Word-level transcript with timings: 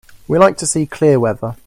We 0.27 0.39
like 0.39 0.57
to 0.57 0.65
see 0.65 0.87
clear 0.87 1.19
weather. 1.19 1.57